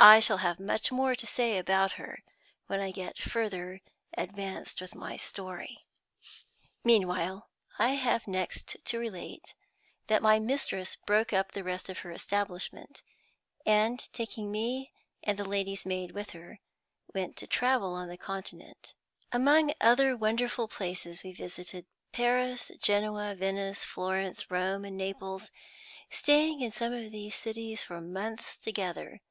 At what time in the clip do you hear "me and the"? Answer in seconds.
14.52-15.44